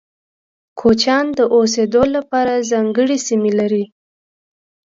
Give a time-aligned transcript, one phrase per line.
[0.79, 3.83] کوچيان د اوسيدو لپاره ځانګړي سیمه نلري.